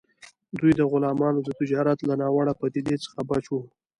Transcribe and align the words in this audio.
دوی 0.59 0.71
د 0.75 0.81
غلامانو 0.91 1.39
د 1.43 1.49
تجارت 1.59 1.99
له 2.03 2.13
ناوړه 2.21 2.53
پدیدې 2.59 2.95
څخه 3.05 3.19
بچ 3.29 3.45
وو. 3.49 3.61